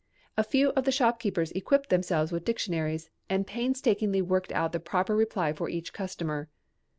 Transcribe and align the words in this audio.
A 0.35 0.43
few 0.43 0.69
of 0.69 0.85
the 0.85 0.91
shopkeepers 0.91 1.51
equipped 1.51 1.89
themselves 1.91 2.31
with 2.31 2.43
dictionaries 2.43 3.11
and 3.29 3.45
painstakingly 3.45 4.23
worked 4.23 4.51
out 4.51 4.71
the 4.71 4.79
proper 4.79 5.15
reply 5.15 5.53
for 5.53 5.69
each 5.69 5.93
customer. 5.93 6.49